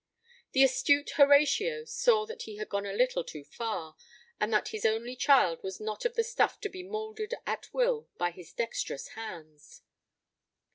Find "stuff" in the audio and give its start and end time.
6.23-6.59